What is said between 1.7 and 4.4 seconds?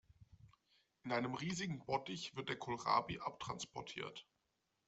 Bottich wird der Kohlrabi abtransportiert.